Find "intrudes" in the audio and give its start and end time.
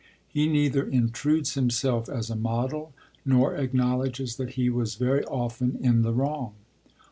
0.83-1.53